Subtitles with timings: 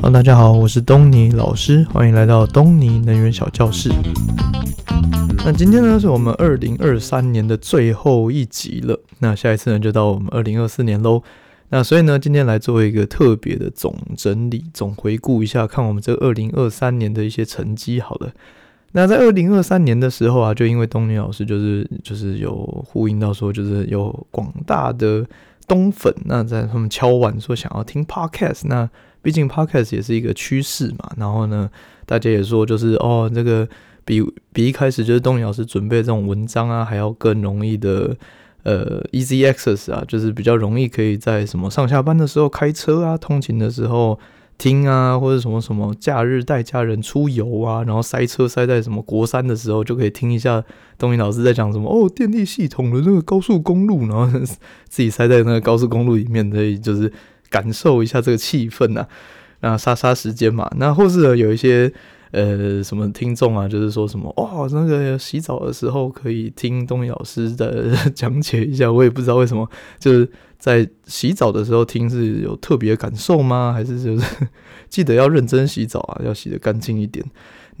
[0.00, 3.90] 好大家好，我是东尼老师，欢迎来到东尼能源小教室。
[5.44, 8.98] 那今天呢，是我们二零二三年的最后一集了。
[9.18, 11.22] 那下一次呢，就到我们二零二四年喽。
[11.68, 18.00] 那所以呢，今天来做一个特别的总整理、总回顾一下，看我们这二零二三年的一些成绩。
[18.00, 18.30] 好了。
[18.92, 22.56] 那在二零二三年的时候啊，就因为东尼老师就是就是有
[22.88, 25.26] 呼应到说，就是有广大的
[25.66, 28.88] 东粉，那在他们敲碗说想要听 podcast，那
[29.28, 31.12] 毕竟 podcast 也是一个趋势嘛。
[31.18, 31.68] 然后呢，
[32.06, 33.68] 大家也说就是哦，这个
[34.06, 34.22] 比
[34.54, 38.16] 比一开始就是东尼老师准备这种文章啊，还要更容易的
[38.62, 44.18] 呃 easy access 啊，就是比较容易可以在什么上下班的时候开车啊，通勤的时候。
[44.58, 50.60] 听啊，或者什么什么假日带家人出游啊，然后塞车塞在什么国三的时候，就可以听一下
[50.98, 54.26] 东尼老师在讲什么哦，电力系统的那个高速公路，然后
[54.88, 57.08] 自己塞在那个高速公路里面，可以就是
[57.48, 59.06] 感受一下这个气氛呐，
[59.60, 60.70] 那杀杀时间嘛。
[60.76, 61.92] 那或是有一些。
[62.30, 69.66] 呃，什么听众啊，就是说什么哦，那个洗澡的时候可以听东尼老师的 讲解一下，我也不知道为什么，
[69.98, 73.72] 就是在洗澡的时候听是有特别感受吗？
[73.72, 74.46] 还是就是
[74.90, 77.24] 记得要认真洗澡啊，要洗得干净一点。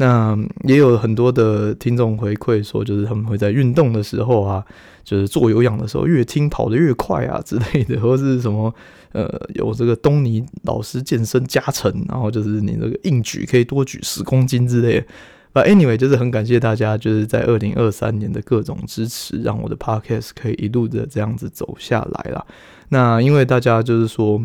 [0.00, 4.64] 那也有很多的听众回馈说，就是他们会在运动的时候啊，
[5.02, 8.72] 就是做有氧的时候越听跑得越快啊之类的，或是什么
[9.10, 15.06] 呃有这个东尼老师健身加成，然后就是你这个硬举可以多举十公斤之类的。
[15.52, 22.46] But anyway，就是很感谢大家就是在二零二三年的各种支持，让我的 podcast 可以一路的这样子走下来啦。
[22.90, 24.40] 那因为大家就是说，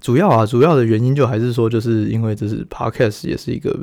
[0.00, 3.78] 主要啊主要的原因就还是说，就是因为这是 podcast 也是一个。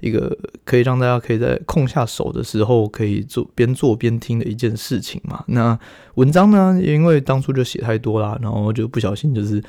[0.00, 5.44] 一个可以让大家可以在空下手的时候可以做边做边听的一件事情嘛。
[5.48, 5.78] 那
[6.14, 9.62] 文章呢，因为当初就写太多啦，然后就不小心就是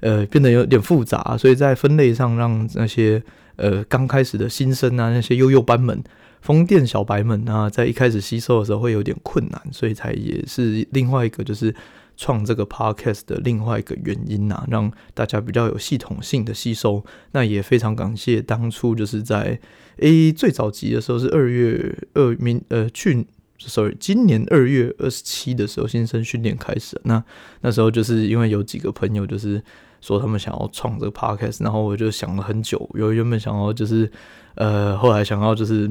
[0.00, 3.22] 呃变得有点复杂，所以在分类上让那些
[3.56, 6.02] 呃刚开始的新生啊，那些幼幼班们、
[6.40, 11.74] 风电小白们啊，在一开始吸收的时候会有点困难，所以才也是另外一个就是。
[12.22, 17.04] 创这个 podcast 的另外一个原因呐、啊，让大家比较有系统性的吸收。
[17.32, 19.58] 那也非常感谢当初就是在
[19.96, 23.26] A 最早集的时候是二月二明呃去
[23.58, 27.00] sorry 今年二月二十七的时候新生训练开始。
[27.02, 27.24] 那
[27.62, 29.60] 那时候就是因为有几个朋友就是
[30.00, 34.08] 说他们想要创这个 podcast，然后我就想了很久，有原本想要就是
[34.54, 35.90] 呃后来想要就是。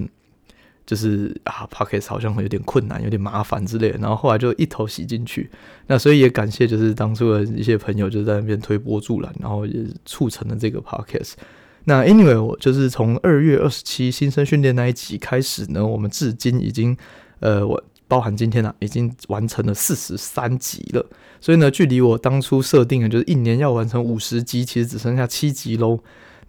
[0.86, 5.50] 就是啊，Podcast 好像会有点困难，有点麻烦之类的，然后后来就一头洗进去。
[5.88, 9.74] 那所以也感谢，就是当初的一些朋友就在那边推波助澜，然后也
[10.06, 11.34] 促成了这个 Podcast。
[11.86, 16.96] 那 Anyway，我就是从二月二十七新生训练那一集开始呢，我们至今已经
[17.40, 21.06] 呃，我包含今天啊，已经完成了四十三集了。
[21.40, 26.00] 所以呢，距离我当初设定的就是一年要完成五十集，其实只剩下七集喽。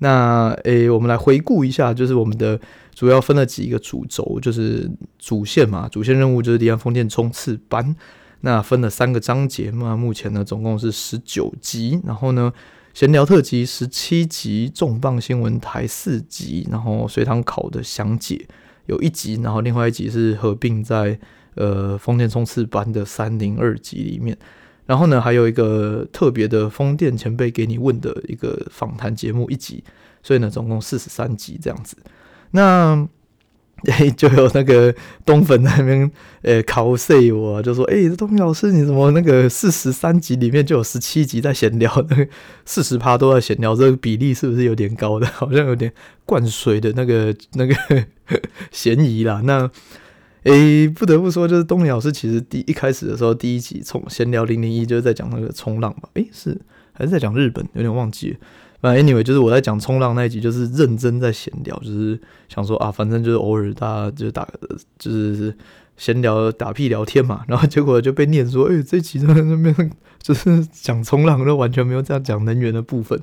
[0.02, 2.60] 那诶、我们来回顾一下，就是我们的
[2.92, 7.94] 主要分了几个主轴，就是主线嘛，主线任务就是离岸风电冲刺班。
[8.40, 12.52] 那分了三个章节嘛，目前呢总共是十九集，然后呢
[12.92, 18.44] 闲聊特辑十七集，重磅新闻台四集，然后随堂考的详解
[18.86, 21.16] 有一集，然后另外一集是合并在
[21.54, 24.36] 呃风电冲刺班的三零二集里面。
[24.84, 29.84] 然后呢，还有一个特别的风电前辈给你问的一个访谈节目一集，
[30.22, 31.96] 所以呢，总共四十三集这样子。
[32.50, 33.08] 那
[33.86, 34.94] 诶，就有那个
[35.24, 36.10] 东粉那边
[36.42, 42.26] 诶考 C 我，就说诶，东尼老师，你怎么那个四十三集里面就有十七集在闲聊，那
[42.64, 45.26] 四十趴都在闲聊，这个比例是不是有点高的？
[45.26, 45.92] 好像有点
[46.24, 47.74] 灌水的那个那个
[48.70, 49.40] 嫌疑啦。
[49.44, 49.70] 那。
[50.44, 56.08] 诶、不得不说，就是东尼老师其实第一开始的时候，第一集从闲聊零零一就是在讲那个冲浪吧？
[56.14, 56.60] 诶、是
[56.92, 57.64] 还是在讲日本？
[57.74, 58.36] 有点忘记了。
[58.80, 64.48] 反正 anyway，就是我在讲冲浪那一集，就是认真在闲聊，就是想说啊，反正就是偶尔大家就打，
[64.98, 65.56] 就是
[65.96, 67.44] 闲聊打屁聊天嘛。
[67.46, 73.20] 然后结果就被念说，诶、这集在那边就是讲冲浪，都完全没有这样讲能源的部分。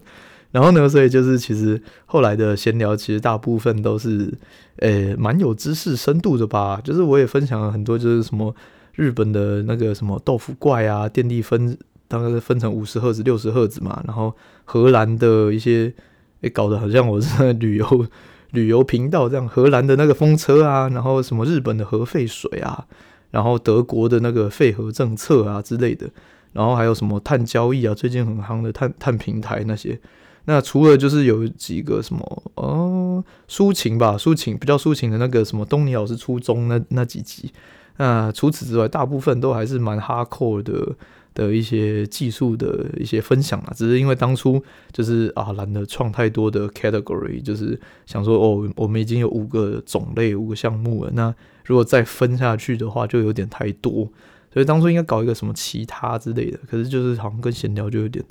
[0.51, 4.33] 然后呢，所以就是其实后来的闲聊，其实大部分都是，
[4.77, 6.81] 诶，蛮有知识深度的吧。
[6.83, 8.55] 就是我也分享了很多，就是什么
[8.95, 11.77] 日本的那个什么豆腐怪啊，电力分
[12.07, 14.01] 大概是分成五十赫兹、六十赫兹嘛。
[14.07, 14.35] 然后
[14.65, 15.93] 荷兰的一些，
[16.41, 18.07] 诶，搞得好像我是在 旅游
[18.51, 19.47] 旅游频道这样。
[19.47, 22.87] 荷兰的那个风车啊，然后什么日本的核废水啊，
[23.29, 26.09] 然后德国的那个废核政策啊之类的。
[26.53, 29.99] 然后还有什么碳交易啊，最近很夯的碳碳平台那些。
[30.45, 37.51] 那除了就是有几个什么哦，抒情吧，抒情比较抒情的那个什么东尼老师初中那那几集，
[37.97, 40.95] 那除此之外，大部分都还是蛮 hardcore 的
[41.35, 51.33] 的一些技术的一些分享啊，只是因为当初就是啊懒得创太多的 category，就是想说哦，我们已经有五个种类、五个项目了，那
[51.65, 54.09] 如果再分下去的话，就有点太多，
[54.51, 58.25] 所以当初应该搞一个什么其他之类的，可是就是好像跟闲聊就有点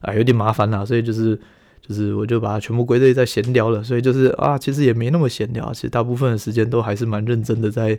[0.00, 1.38] 啊有点麻烦啦，所以就是
[1.80, 7.98] 就是我就把它全部归类在闲聊了，所以就是啊其实也没那么闲聊，其实大部分的时间都还是蛮认真的在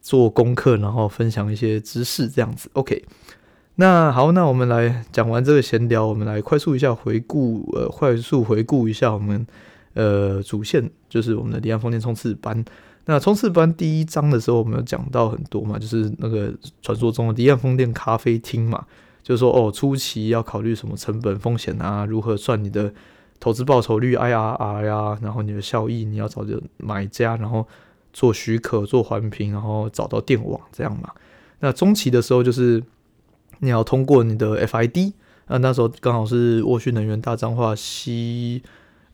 [0.00, 3.04] 做功课，然后分享一些知识这样子，OK。
[3.76, 9.46] 那好，那我们来讲完这个闲聊，我们来快速一下回顾，呃，快速回顾一下我们
[9.94, 12.62] 呃主线，就是我们的离岸风电冲刺班。
[13.06, 16.52] 那冲刺班第一章的时候，我们有讲到很多嘛，就是那个
[16.82, 18.84] 传说中的离岸风电咖啡厅嘛，
[19.22, 22.92] 就是说哦，初期要考虑什么成本风险啊，如何算你的
[23.38, 27.66] 投资报酬率 IRR 呀、啊，然后你的效益，你要找的买家，然后
[28.12, 31.10] 做许可、做环评，然后找到电网这样嘛。
[31.60, 32.82] 那中期的时候就是。
[33.62, 35.12] 你要通过你的 FID，
[35.48, 38.62] 那，那时候刚好是沃讯能源大彰化西，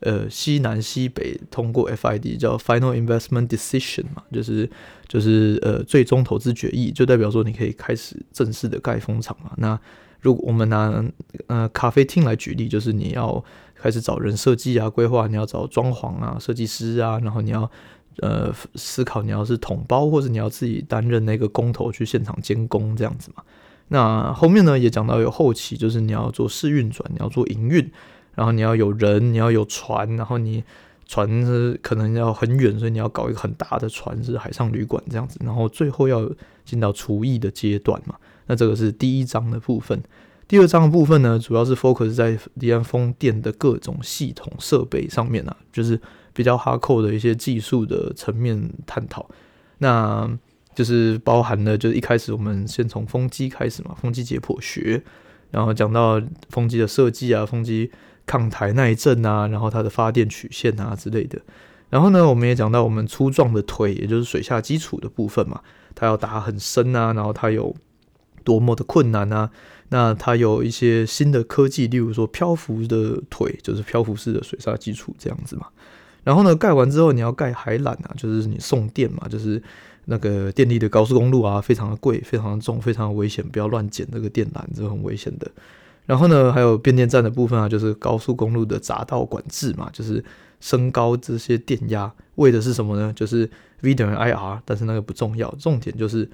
[0.01, 4.69] 呃，西南西北通过 FID 叫 Final Investment Decision 嘛，就是
[5.09, 9.53] 就是呃最终投资决议，就代表说你可以开始正式的盖风场嘛。
[9.57, 9.79] 那
[10.21, 11.03] 如果我们拿
[11.47, 13.43] 呃咖啡厅来举例，就是你要
[13.75, 17.71] 开始找人设计啊、规划，你要找装潢啊、设计师啊，然后你要
[18.19, 23.43] 呃思考你要是统包，或者你要自己担任那个工头去现场监工这样子嘛。
[23.89, 27.89] 那后面呢也讲到有后期，就是你要做试运转，你要做营运，
[28.37, 30.63] 然后你要有人，你要有船，然后你
[31.07, 36.31] 船是可能要很远，所以你要搞一个很大的船，是海上旅馆这样子，然后最后要
[36.65, 38.15] 进到厨艺的阶段嘛。
[38.47, 40.01] 那这个是第一章的部分。
[40.49, 46.01] 第二章的部分呢，主要是 focus 在离岸风电的各种系统设备上面啊，就是
[46.33, 49.29] 比较 hardcore 的一些技术的层面探讨。
[49.79, 50.31] 那
[50.73, 55.03] 就是包含了，就是一开始我们先从风机开始嘛，风机解剖学，
[55.51, 57.91] 然后讲到风机的设计啊，风机
[58.27, 61.41] 抗台耐震啊，然后它的发电曲线啊之类的。
[61.89, 65.61] 然后呢，我们也讲到我们粗壮的腿，也就是水下基础的部分嘛，
[65.95, 67.75] 它要打很深啊，然后它有
[68.43, 69.51] 多么的困难啊。
[69.91, 75.69] 那它有一些新的科技，例如说漂浮的腿，就是漂浮式的水下基础这样子嘛。
[76.25, 79.63] 然后呢，盖完之后你要盖海缆啊，就是你送电嘛，就是。
[80.09, 85.51] 那个电力的高速公路啊，非常的贵，非常的重，非常的危险，不要乱捡这个电缆，这很危险的。
[86.07, 90.25] 然后呢，还有变电站的部分啊，就是高速公路的匝道管制嘛，就是
[90.61, 93.13] 升高这些电压，为的是什么呢？
[93.15, 93.51] 就是
[93.83, 96.31] V 等于 IR，但是那个不重要，重点就是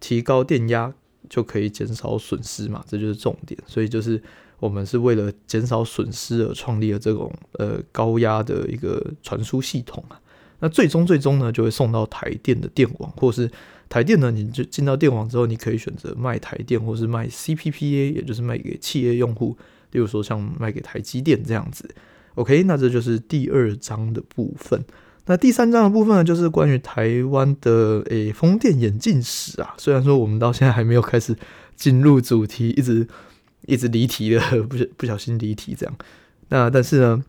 [0.00, 0.92] 提高电压
[1.30, 3.58] 就可以减少损失嘛，这就是重点。
[3.66, 4.20] 所以就是
[4.58, 10.20] 我们是为了减少损失而创立了这种呃高压的一个传输系统啊。
[10.58, 13.50] 那最终最终呢，就会送到台电的电网，或是
[13.92, 19.54] 台电呢，你就进到电网之后，你可以选择卖台电，或是卖 CPPA，也就是卖给企业用户，
[19.90, 21.86] 例如说像卖给台积电这样子。
[22.36, 24.82] OK，那这就是第二章的部分。
[25.26, 29.74] 那第三章的部分呢，就是关于台湾的诶、欸、风电演进史啊。
[29.76, 31.36] 虽然说我们到现在还没有开始
[31.76, 33.06] 进入主题，一直
[33.66, 35.94] 一直离题了， 不不小心离题这样。
[36.48, 37.22] 那但是呢。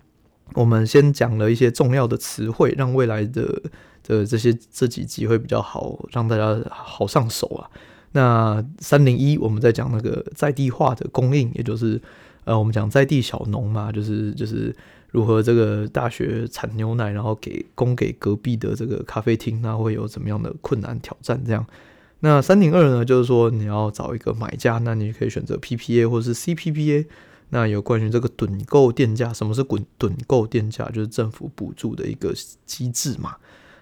[0.55, 3.59] 我们先讲了一些重要的词汇，让未来的
[4.03, 7.69] 的这些这几集会比较好，让大家好上手啊。
[8.11, 11.99] 那三零一，我们在讲那个在地化的供应，也就是
[12.43, 14.75] 呃，我们讲在地小农嘛，就是就是
[15.09, 21.41] 如何这个大学产牛奶，然后给供给隔壁的这个咖啡厅，那会有怎么样的困难挑战？
[21.43, 21.65] 这样。
[22.19, 27.05] 那三零二呢，就是说你要找一个买家，那你可以选择 PPA 或是 CPPA。
[27.49, 30.89] 那有关于这个趸购电价，什么是滚趸购电价？
[30.89, 32.33] 就是政府补助的一个
[32.65, 33.35] 机制嘛。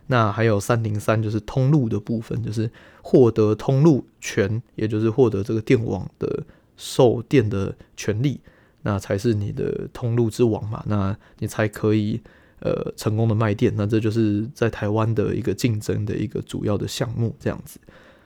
[0.07, 2.69] 那还有三零三，就是通路的部分，就是
[3.01, 6.43] 获得通路权，也就是获得这个电网的
[6.75, 8.39] 售电的权利，
[8.81, 10.83] 那才是你的通路之王嘛。
[10.87, 12.19] 那你才可以
[12.59, 13.73] 呃成功的卖电。
[13.77, 17.79] 那这就是在台湾的一个竞争的一个主要的项目，这样子。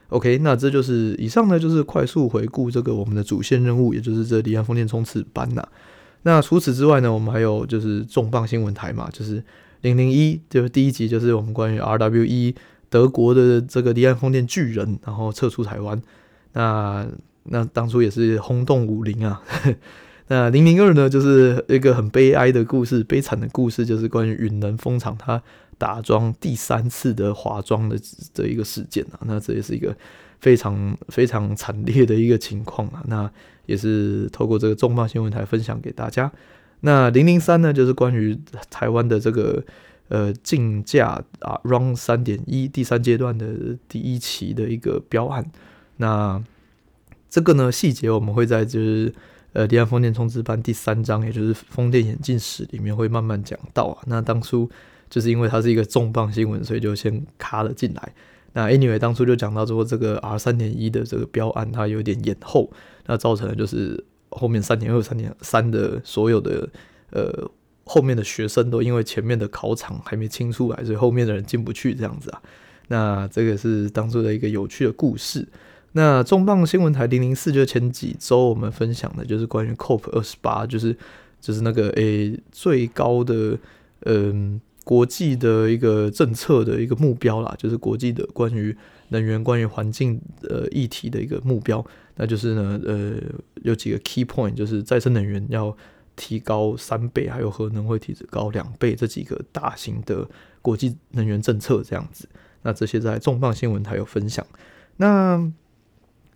[0.10, 5.68] OK，那这就是以上呢，就是快速回顾这个我们的主线任务，也就是这离岸风电冲刺班呐。
[6.22, 9.44] 那除此之外呢，我们还有就是重磅新闻台嘛，就是
[9.86, 12.56] 零零一，就是第一集，就是我们关于 RWE
[12.90, 16.02] 德国的这个离岸风电巨人，然后撤出台湾。
[16.54, 17.08] 那
[17.44, 19.42] 那当初也是轰动武林啊。
[20.28, 25.42] 那零零二呢，就是一个很悲哀的故事，悲惨的故事，就是关于云能风场它。
[25.78, 28.00] 打桩第三次的滑桩的
[28.34, 29.94] 这一个事件啊，那这也是一个
[30.40, 33.30] 非常非常惨烈的一个情况啊，那
[33.66, 36.32] 也是透过这个重磅新闻台分享给大家。
[36.86, 38.40] 那零零三呢，就是关于
[38.70, 39.64] 台湾的这个
[40.10, 45.44] 呃竞价啊，Run 三点一第三阶段的第一期的一个标案。
[45.98, 46.44] 那
[47.28, 49.12] 这个呢细节我们会在就是
[49.54, 54.04] 呃离岸风电冲刺班第三章，也就是风电演进史里面会慢慢讲到啊。
[54.06, 54.70] 那当初
[55.10, 58.14] 就是因为它是一个重磅新闻，所以就先卡了进来。
[58.54, 62.72] 那 anyway 当初就讲到说这个 R 三点一的这个标案它有点延后，
[63.08, 66.70] 那造成了就是后面三年二、三年三的所有的
[67.12, 67.50] 呃
[67.84, 72.42] 后面的学生都因为前面的考场还没清出来，所以后面的人进不去这样子啊。
[72.90, 75.48] 那这个是当初的一个有趣的故事。
[75.94, 80.96] 那重磅新闻台零零四就前几周我们分享的就是关于 COP 二十八，就是
[81.42, 83.58] 就是那个诶、最高的
[84.02, 84.62] 嗯。
[84.86, 88.78] 国际的一个政策的一个目标啦，就是国际的关于
[89.10, 91.84] 能源、关于环境呃议题的一个目标，
[92.16, 93.16] 那就是呢，呃，
[93.64, 95.76] 有几个 key point，就是再生能源要
[96.16, 100.28] 提高三倍，还有核能会提高两倍，这几个大型的
[100.62, 102.28] 国际能源政策这样子。
[102.62, 104.46] 那这些在重磅新闻台有分享。
[104.98, 105.52] 那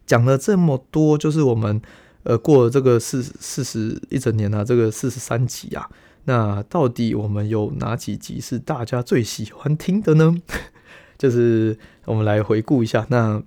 [0.06, 1.82] 讲了这么多，就是我们
[2.24, 5.90] 呃过了这个四四十一整年啊，这个四十三集啊。
[6.26, 10.36] 那到底我们有哪几集是大家最喜欢听的呢？
[11.18, 13.42] 就是我们来回顾一下，那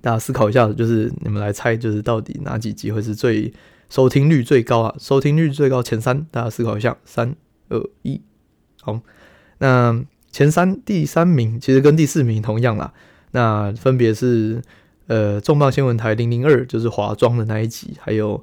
[0.00, 3.52] 大家思考一下，就是你们来猜，就是到底哪几集会是最
[3.88, 4.94] 收听率最高啊？
[4.98, 7.34] 收听率最高前三，大家思考一下，三
[7.68, 8.20] 二一，
[8.80, 9.00] 好，
[9.58, 12.92] 那前三第三名其实跟第四名同样啦，
[13.32, 14.62] 那分别是
[15.06, 18.42] 呃重磅新闻台零零二，就是华装的那一集，还有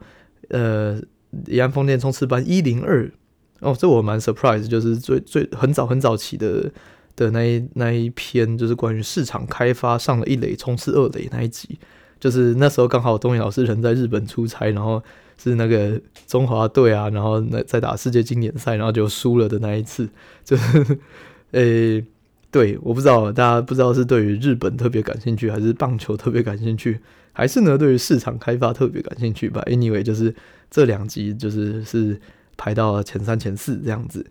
[0.49, 1.01] 呃。
[1.45, 3.11] 离岸风电冲刺班一零二
[3.59, 6.71] 哦，这我蛮 surprise，就是最最很早很早期的
[7.17, 11.77] 的那一那一篇，就是关于市场开发上了一垒冲刺二垒那一集，
[12.17, 15.03] 就是那时候刚好东野老师人在日本出差，然后
[15.37, 20.07] 是那个中华队啊，然后那在打世界经典赛，然后就输了的那一次，
[20.45, 20.97] 就是
[21.51, 22.01] 诶、
[22.49, 26.99] 对，我不知道大家不知道是对于日本特别感兴趣，还是棒球特别感兴趣，
[27.33, 30.33] 还是呢对于市场开发特别感兴趣吧？Anyway，就是。
[30.69, 32.19] 这两集就是是
[32.57, 34.25] 排到了前三、前四这样子，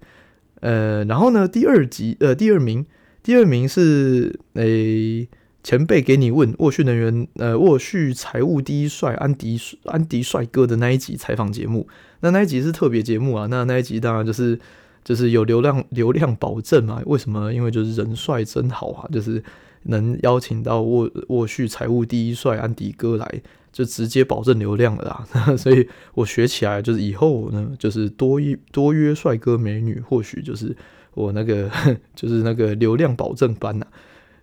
[0.66, 2.84] 呃，然后呢，第二集呃第二名，
[3.22, 5.28] 第二名是诶、
[5.62, 11.86] 前辈给你问沃旭能源呃沃旭财务第一帅安迪安迪帅哥的那一集采访节目，
[12.20, 14.58] 那那一集是特别节目啊，那那一集当然就是
[15.04, 17.54] 就是有流量流量保证嘛，为什么？
[17.54, 19.40] 因为就是人帅真好啊，就是
[19.84, 23.42] 能邀请到沃沃旭财务第一帅安迪哥来。
[23.76, 30.74] 就直接保证流量了啦， 所以我学起来就是以后呢，就是多一多约帅哥美女，或许就是
[31.12, 31.70] 我那个
[32.16, 33.86] 就是那个流量保证班呐。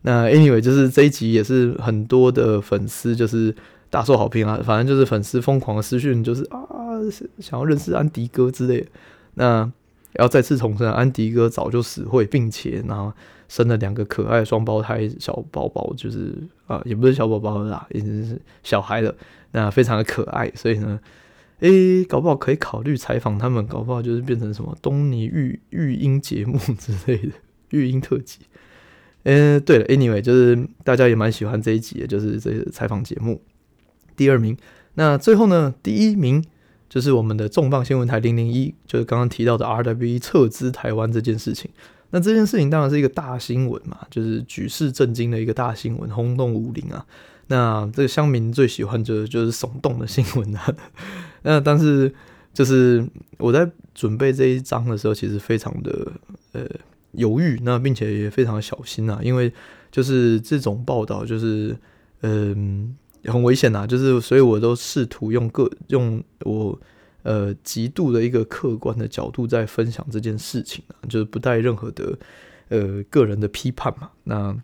[0.04, 3.56] 那 anyway，就是这一集也是很多的粉丝就是
[3.90, 6.60] 大受好评啊，反正就是粉丝疯狂的私讯，就是啊
[7.40, 8.88] 想要认识安迪哥之类的。
[9.34, 9.72] 那
[10.20, 13.12] 要再次重申，安迪哥早就死会，并且然后。
[13.54, 19.14] 生了两个可爱双胞胎小宝宝，就是啊，也不是小宝宝啦，已经是小孩了。
[19.52, 21.00] 那非常的可爱，所以呢，
[21.60, 27.32] 诶、搞不好可以考虑采访他们，搞不好就是变成什么东尼育育婴节目之类的
[27.70, 28.40] 育婴特辑。
[29.22, 33.40] 嗯、欸，对了，anyway，就是大家也蛮喜欢这一集的，就是这个采访节目。
[34.16, 34.58] 第二名，
[34.96, 36.44] 那最后呢，第一名
[36.90, 41.70] 就是我们的重磅新闻台零零一，就是刚刚提到的 RWE 撤资台湾这件事情。
[42.16, 47.04] 那这件事情当然是一个大新闻嘛，就是举世震惊的一个大新闻，轰动武林啊。
[47.48, 50.76] 那这个乡民最喜欢就就是耸动的新闻啊。
[51.42, 52.14] 那但是
[52.54, 53.04] 就是
[53.40, 56.12] 我在准备这一章的时候，其实非常的
[56.52, 56.62] 呃
[57.14, 59.52] 犹豫，那并且也非常小心啊，因为
[59.92, 61.76] 就是这种报道就是
[62.22, 66.80] 嗯、很危险呐，就是所以我都试图用各用我。
[67.24, 72.18] 呃，极度的一个客观的角度在分享这件事情啊，就是不带任何的
[72.68, 74.12] 呃个人的批判嘛。
[74.26, 74.56] 那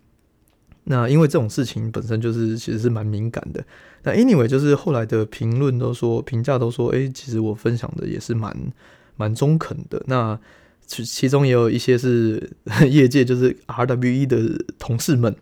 [0.83, 3.63] 那因为这种事情本身就是其实是蛮敏感的。
[4.03, 8.53] 那 anyway，就是后来的评论都说评价都说，哎、其实我分享的也是蛮
[9.15, 10.03] 蛮中肯的。
[10.07, 10.37] 那
[10.85, 12.51] 其其中也有一些是
[12.89, 15.33] 业界就是 RWE 的同事们，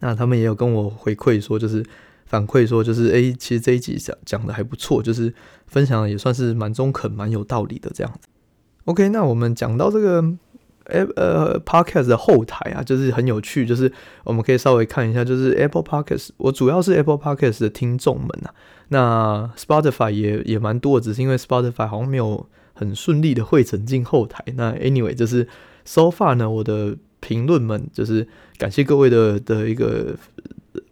[0.00, 1.82] 那他们也有跟我回馈说，就是。
[2.30, 5.34] 反馈说，就是哎、欸，其实这一集讲讲的还不错，就是
[5.66, 8.28] 分享的也算是蛮中肯、蛮有道理的这样子。
[8.84, 10.24] OK，那我们讲到这个
[10.84, 18.54] 呃 Podcast 的后台啊，就是很有趣，就是我们可以稍微看一下，就是 Apple Podcast，我主要是 Apple Podcast 的听众们啊，
[18.90, 24.44] 那 Spotify 也也蛮多的，只是因为 Spotify 好像没有很顺利的汇整进后台。
[24.54, 25.48] 那 Anyway，就是
[25.84, 30.14] So far 呢，我的评论们就是感谢各位的的一个。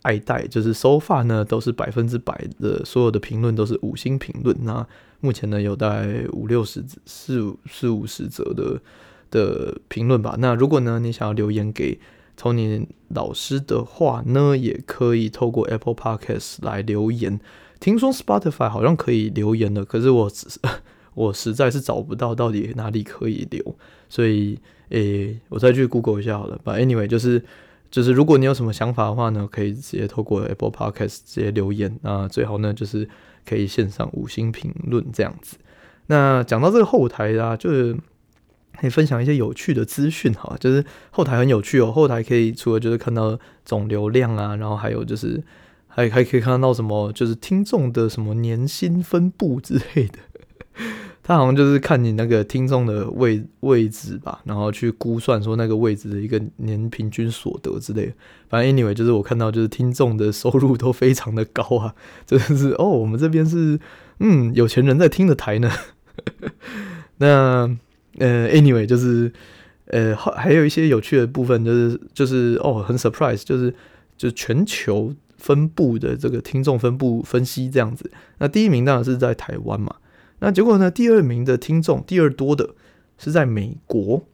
[0.03, 4.57] 爱戴就是 so far 呢，都是百分之百的，所有的评论都是五星评论。
[4.65, 4.87] 那
[5.21, 8.81] 目前呢，有大概五六十、四五四五十则的
[9.31, 10.37] 的评论吧。
[10.39, 11.99] 那如果呢，你想要留言给
[12.39, 17.41] Tony 老师的话呢，也可以透过 Apple Podcast 来留言。
[17.81, 20.47] 听说 Spotify 好像可以留言的，可是我只
[21.15, 23.77] 我实在是找不到到底哪里可以留，
[24.09, 24.59] 所以
[24.91, 26.61] 诶、我再去 Google 一下好了。
[26.65, 27.43] But anyway，就是
[27.91, 31.99] 就是如果你有什么想法的话呢，可以直接透过 Apple Podcast 直接留言。
[32.03, 33.09] 那最好呢，就是
[33.47, 35.57] 可以线上五星评论这样子。
[36.07, 37.97] 那讲到这个后台啊，就是
[38.79, 41.91] 可以分享一些有趣的资讯哈，就是后台很有趣哦。
[41.93, 45.43] 后台可以除了就是看到总流量啊，然后还有就是。
[45.91, 50.19] 还还可以看到什么，就是听众的什么年薪分布之类的，
[51.29, 58.13] 他好像就是看你那个听众的位位置吧，然后去估算说那个位置的一个年平均所得之类的。
[58.49, 61.95] 反正 anyway，就是我看到就是听众的收入都非常的高啊，
[62.25, 63.79] 真的是哦，我们这边是
[64.21, 65.71] 嗯有钱人在听的台呢。
[67.19, 67.77] 那
[68.19, 69.31] 呃 anyway，就是
[69.89, 73.75] 呃还还有一些有趣的部分，就是就是哦很 surprise，就是
[74.17, 75.15] 就全球。
[75.41, 79.95] 分布的这个听众分布分析这样子，那第一名当然是在台湾嘛，
[80.41, 82.75] 那结果呢，第二名的听众第二多的
[83.19, 84.25] 是在美国，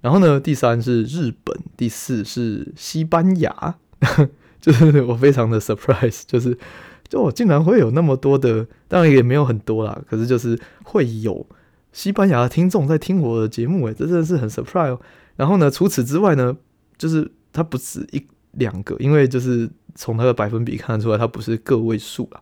[0.00, 3.76] 然后呢，第三是日本，第四是西班牙，
[4.60, 6.56] 就是我非常的 surprise，就是
[7.08, 11.46] 就我竟然会有那么多的，当然也没有很多啦，可是就是会有
[11.92, 15.00] 西班牙的听众在听我的节目，诶，这真的是很 surprise 哦。
[15.36, 16.56] 然后呢，除此之外呢，
[16.98, 19.70] 就是它不止一两个，因为就是。
[19.94, 22.40] 从它的百分比看得出来，它不是个位数啦。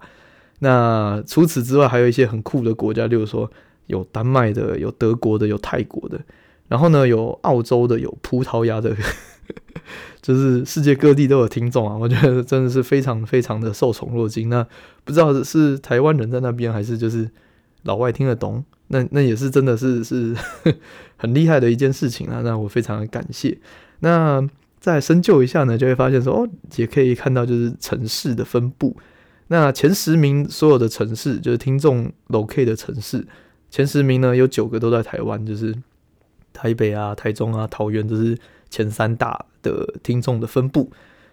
[0.60, 3.50] 那除此之外，还有一些很酷的国家，例如说
[3.88, 6.20] 有丹麦的、有德国的、有泰国的，
[6.68, 8.96] 然后呢有澳洲的、有葡萄牙的，
[10.22, 11.96] 就是世界各地都有听众啊。
[11.96, 14.48] 我觉得真的是非常非常的受宠若惊。
[14.48, 14.66] 那
[15.04, 17.28] 不知道是台湾人在那边，还是就是
[17.82, 20.36] 老外听得懂，那那也是真的是是
[21.18, 22.42] 很厉害的一件事情啊。
[22.44, 23.58] 那我非常的感谢。
[23.98, 24.48] 那。
[24.80, 28.96] 再深究一下呢，就会发现说哦，也可以看到就是城市的分布。
[29.52, 33.26] 那前十名所有的城市，就是听众 locate 的城市，
[33.68, 35.74] 前十名呢有九个都在台湾，就是
[36.52, 38.38] 台北啊、台中啊、桃园，这是
[38.70, 40.90] 前三大的听众的分布。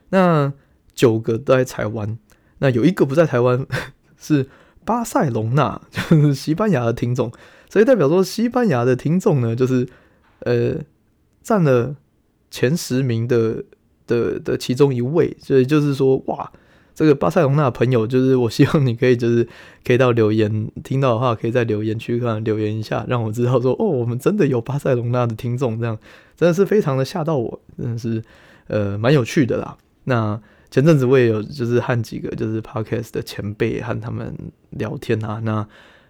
[0.09, 0.51] 那
[0.93, 2.17] 九个都在台湾，
[2.57, 3.65] 那有一个不在台湾，
[4.17, 4.47] 是
[4.83, 7.31] 巴塞隆纳，就是西班牙的听众。
[7.69, 9.87] 所以代表说，西班牙的听众呢，就是
[10.39, 10.75] 呃
[11.41, 11.95] 占了。
[12.49, 13.61] 前十名的
[14.07, 16.49] 的的其中一位，所以就是说，哇，
[16.97, 19.47] 这个巴塞隆纳朋友，就是我希望你可以就是
[19.85, 25.95] 可以到留言听到的话，可以在留言区看留言一下，让我知道说，哦，我们真的有巴塞隆纳的听众，这样
[26.35, 28.23] 真的是非常的吓到我，真的是
[28.65, 29.77] 呃蛮有趣的啦。
[30.05, 34.35] 那前阵子我也有就是和几个就是 podcast 的前辈和他们
[34.71, 35.67] 聊天啊，那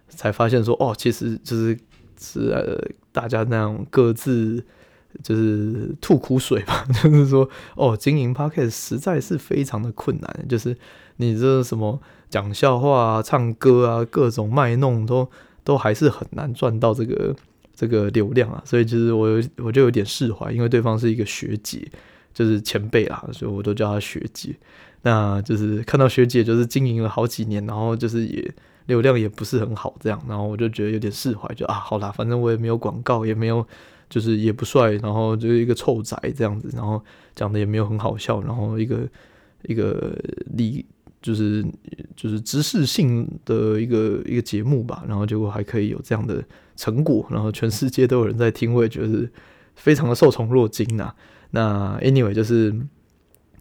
[0.08, 1.78] 才发现说，哦，其实就是
[2.18, 4.64] 是呃大家那样各自。
[5.22, 10.46] 就是吐苦水吧， 就是说，哦，经营 podcast 实在是非常的困难。
[10.48, 10.76] 就是
[11.16, 12.00] 你这什么
[12.30, 15.28] 讲笑话啊、唱歌啊、各种卖弄都，
[15.64, 17.34] 都还是很难赚到这个
[17.74, 18.62] 这个流量啊。
[18.64, 21.86] 所以，其实我我就有点释怀，因为对方是一个学姐，
[22.32, 24.54] 就是前辈啊，所以我都叫她学姐。
[25.02, 28.52] 那就是看到学姐就是经营了好几年，然后就是也
[28.86, 33.66] 流量也不是很好，这样，然后我就觉得有点释怀，就啊，好啦，反正我也没有广告，也没有。
[34.08, 37.02] 就是也不帅，然后就是一个臭仔这样子，然后
[37.34, 39.08] 讲的也没有很好笑，然后一个
[39.64, 40.16] 一个
[40.56, 40.84] 理
[41.20, 41.64] 就是
[42.16, 46.44] 就是知识性的一个一个节目吧，然后结果还可以有这样的
[46.76, 49.28] 成果，然后全世界都有人在听，我也觉得
[49.74, 51.14] 非常的受宠若惊呐。
[51.50, 52.74] 那 anyway 就是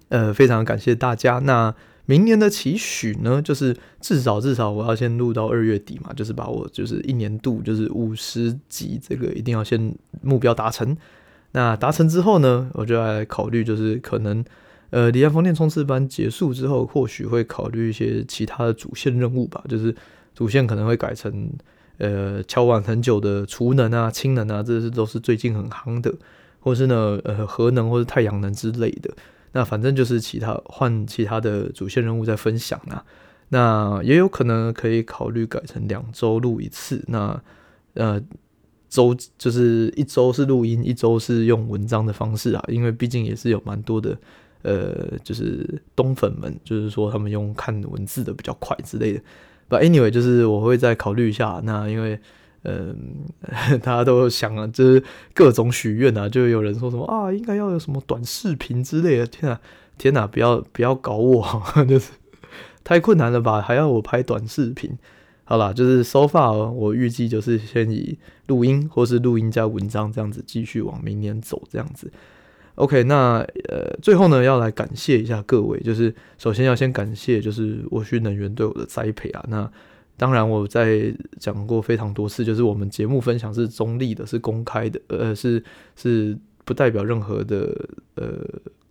[0.10, 1.73] 呃非常感谢大家那。
[2.08, 10.98] 明年的期许呢，就是至少至少我要先录到二月底嘛，就是把我就是一年度就是五十集这个一定要先目标达成。
[11.52, 14.43] 那达成之后呢，我就来考虑，就是可能
[14.89, 19.62] 呃，离岸风电冲刺班结束之后，或许会考虑一些其他的主线任务吧。
[19.67, 19.93] 就是
[20.34, 21.50] 主线可能会改成
[21.98, 26.13] 呃，敲碗很久的储能啊、氢能啊，这是都是最近很夯的，
[26.62, 29.12] 或是呢呃，核能或是太阳能之类的。
[29.51, 33.03] 那反正就是其他换其他的主线任务在分享啊，
[33.49, 37.41] 那也有可能可以考虑改成两周录一次，那
[37.93, 38.21] 呃
[38.89, 44.17] 周就是一周是录音，一周是用文章的方式啊，因为毕竟也是有蛮多的
[44.62, 49.21] 呃就是东粉们，就是说他们用看文字的比较快之类的。
[49.69, 52.19] But anyway，就是我会再考虑一下，那因为。
[52.67, 53.25] 嗯，
[53.82, 55.01] 大家都想啊，就是
[55.34, 59.25] 各种许愿啊，就有人说什么啊，应该要有什么短视频之类的。
[59.25, 59.62] 天啊，
[59.97, 62.12] 天哪，不要不要搞我， 就是
[62.84, 63.62] 太困难了吧？
[63.62, 64.97] 还要我拍短视频？
[65.45, 72.12] 好啦，就是 so far，我预计就是先以录音或是录音加文章这样子继续往明年走，这样子。
[72.75, 73.38] OK，那
[73.69, 79.45] 呃，最后呢，要来感谢一下各位，就是首先要先感谢，就是沃旭能源对我的栽培啊。
[79.47, 79.71] 那
[80.17, 85.63] 当然，我在讲过非常多次，就是我们节目分享是中立的，是公开的，呃，是
[85.95, 87.73] 是不代表任何的
[88.15, 88.39] 呃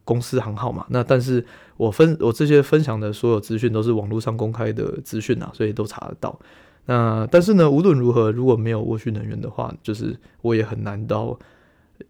[0.04, 0.86] 公司行号嘛。
[0.90, 1.44] 那但是
[1.76, 6.38] 我分我这些分享的所有资讯都是网络上公开的资讯啊，所以都查得到。
[6.86, 11.38] 那但是呢，无论如何，如果没有沃旭能源的话，就是我也很难到。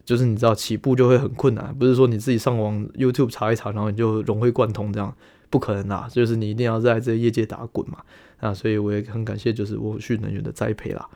[0.03, 5.15] 就是你知道起步就会很困难，不是说你自己上网 YouTube 查一查，然后你就融会贯通这样，
[5.49, 6.09] 不可能啦。
[6.11, 7.99] 就是你一定要在这业界打滚嘛。
[8.39, 11.07] 啊，所以我也很感谢就是沃旭能源的栽培啦。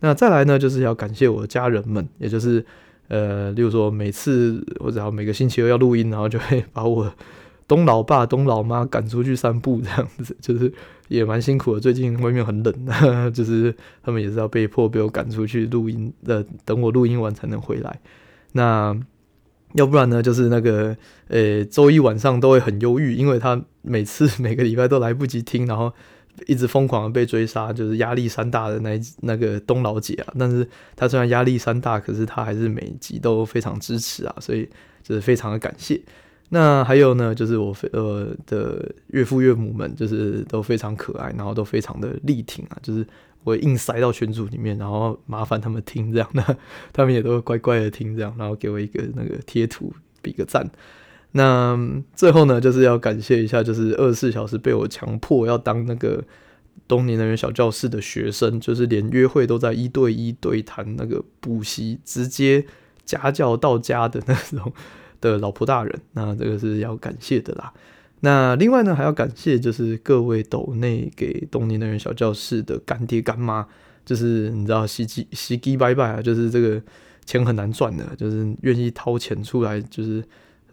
[0.00, 2.64] 那再来呢，就是要感谢我的家人们，也就是
[3.08, 7.12] 呃，例如说每次或者每个星期二要录音，然后就会把我
[7.68, 10.72] 东老爸、东老妈赶出去散步这样子，就是
[11.08, 11.80] 也蛮辛苦的。
[11.80, 12.74] 最近外面很冷，
[13.32, 18.00] 就是他们也是要被迫被我赶出去录音的，等我录音完才能回来。
[18.52, 18.98] 那
[19.74, 20.20] 要不然呢？
[20.20, 20.96] 就是那个
[21.28, 25.92] 呃，周一晚上都会很忧郁，因为他每次 每个礼拜都来不及听，然后
[26.46, 30.34] 一直疯狂的被追杀，就是压力山大的那那个东老姐啊。
[30.38, 34.68] 但是她虽然压力山大，可是她还是每一集都非常支持啊，所以
[35.02, 36.00] 就是非常的感谢。
[36.48, 43.06] 那还有呢，就是我非呃的岳父岳母们，就是都非常可爱，然后都非常的力挺啊，就是。
[43.42, 46.44] 我硬塞到群组里面，然后麻烦他们听这样，那
[46.92, 50.70] 他们也都乖乖的听这样，然后给我一个那个贴图，比个赞。
[51.32, 51.78] 那
[52.14, 56.24] 最后呢，就是要感谢一下，就是二十四小时被我强迫要当那个
[56.88, 62.64] 东尼能源小教室的学生，就是连约会都在一对一对谈，那个补习直接
[63.04, 64.72] 家教到家的那种
[65.20, 67.72] 的老婆大人，那这个是要感谢的啦。
[68.22, 73.66] 那另外呢，还要感谢就是各位斗内给东尼能源小教室的干爹干妈，
[74.04, 76.82] 就是你知道，喜基喜基拜拜啊，就是这个
[77.24, 80.22] 钱很难赚的，就是愿意掏钱出来，就是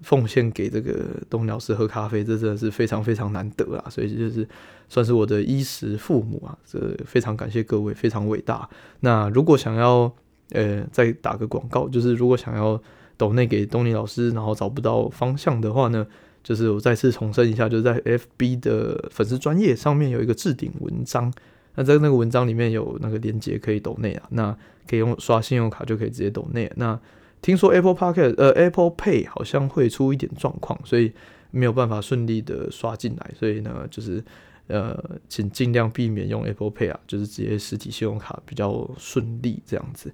[0.02, 4.48] 奉献给这个东尼老师喝咖啡，这真的是非常非常难得啊，所以就是
[4.90, 8.70] 算是我的衣食父母啊，这非常感谢各位，非常伟大。
[9.02, 10.12] 那如果想要
[10.52, 12.82] 呃再打个广告，就是如果想要
[13.18, 16.06] 抖内给东尼老师，然后找不到方向的话呢，
[16.44, 21.34] 就是我再次重申一下，就是在 FB 的粉丝专业上面有一个置顶文章，
[21.76, 24.56] 那在那个文章里面有那个链接可以抖内啊，那
[24.88, 26.72] 可以用刷信用卡就可以直接抖内。
[26.76, 26.98] 那
[27.42, 31.12] 听说 Apple Podcast 呃 Apple Pay 好像会出一点状况，所以
[31.52, 34.24] 没有办法顺利的刷进来，所以呢就是
[34.68, 34.98] 呃
[35.30, 40.12] 请尽量避免用 Apple Pay 啊，就是直接实体信用卡比较顺利这样子。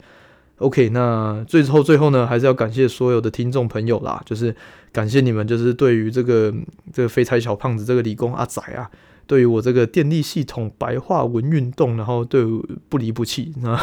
[0.58, 4.56] OK，那最后最后呢，还是要感谢所有的听众朋友啦，就是
[4.92, 6.54] 感谢你们，就是对于这个
[6.94, 8.90] 这个废柴小胖子这个理工阿仔啊，
[9.26, 12.46] 对于我这个电力系统白话文运动，然后对
[12.88, 13.76] 不离不弃，那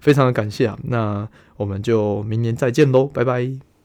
[0.00, 0.78] 非常的感谢啊。
[0.84, 3.75] 那我们就明年再见喽，拜拜。